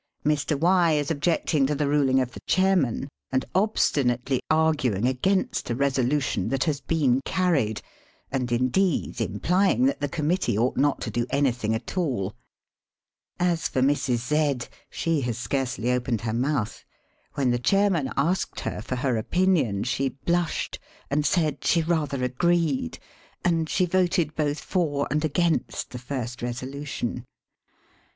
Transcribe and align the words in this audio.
Mr. 0.25 0.59
Y 0.59 0.93
is 0.93 1.11
objecting 1.11 1.67
to 1.67 1.75
the 1.75 1.87
ruling 1.87 2.19
of 2.19 2.31
the 2.31 2.39
Chairman, 2.47 3.07
and 3.31 3.45
ob 3.53 3.75
stinately 3.75 4.39
arguing 4.49 5.05
against 5.05 5.69
a 5.69 5.75
resolution 5.75 6.49
that 6.49 6.63
has 6.63 6.81
been 6.81 7.21
carried, 7.23 7.83
and 8.31 8.51
indeed 8.51 9.21
implying 9.21 9.85
that 9.85 9.99
the 10.01 10.09
Com 10.09 10.27
mittee 10.29 10.57
ought 10.57 10.75
not 10.75 11.01
to 11.01 11.11
do 11.11 11.27
anything 11.29 11.75
at 11.75 11.95
all. 11.99 12.33
As 13.39 13.67
for 13.67 13.81
Mrs. 13.83 14.27
Z 14.63 14.67
she 14.89 15.21
has 15.21 15.37
scarcely 15.37 15.91
opened 15.91 16.21
her 16.21 16.33
mouth; 16.33 16.83
when 17.35 17.51
the 17.51 17.59
Chairman 17.59 18.11
asked 18.17 18.61
her 18.61 18.81
for 18.81 18.95
her 18.95 19.17
opinion 19.17 19.83
she 19.83 20.09
blushed 20.25 20.79
and 21.11 21.27
said 21.27 21.63
she 21.63 21.83
rather 21.83 22.23
agreed, 22.23 22.97
and 23.45 23.69
she 23.69 23.85
voted 23.85 24.33
both 24.33 24.61
for 24.61 25.07
and 25.11 25.23
against 25.23 25.91
the 25.91 25.99
first 25.99 26.41
resolution. 26.41 27.23